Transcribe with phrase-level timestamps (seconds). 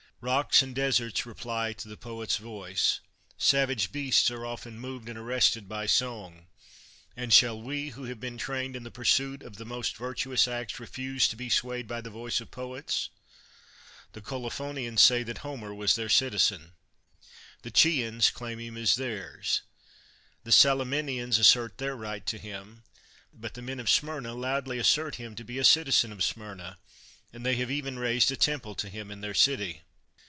[0.23, 2.99] Eocks and deserts reply to the poet's voice;
[3.39, 6.45] savage beasts are often moved and arrested by song;
[7.17, 10.79] and shall we, who have been trained in the pursuit of the most virtuous acts,
[10.79, 13.09] refuse to be swayed by the voice of poets?
[14.13, 16.73] The Colophonians say that Homer was their citizen;
[17.63, 19.61] 141 THE WORLD'S FAMOUS ORATIONS the Chians claim him as theirs;
[20.43, 22.83] the Salaminians assert their right to him;
[23.33, 26.77] but the men of Smyrna loudly assert him to be a citizen of Smyrna,
[27.33, 29.81] and they have even raised a temple to him in their city.